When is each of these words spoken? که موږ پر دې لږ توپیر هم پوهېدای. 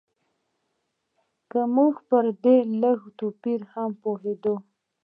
که 1.51 1.59
موږ 1.75 1.93
پر 2.09 2.25
دې 2.43 2.57
لږ 2.81 2.99
توپیر 3.19 3.59
هم 3.71 3.89
پوهېدای. 4.01 4.57